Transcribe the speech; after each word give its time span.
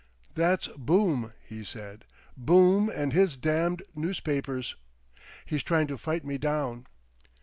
'""That's 0.33 0.67
Boom," 0.69 1.31
he 1.47 1.63
said. 1.63 2.05
"Boom 2.35 2.89
and 2.89 3.13
his 3.13 3.37
damned 3.37 3.83
newspapers. 3.93 4.75
He's 5.45 5.61
trying 5.61 5.85
to 5.85 5.97
fight 5.99 6.25
me 6.25 6.39
down. 6.39 6.87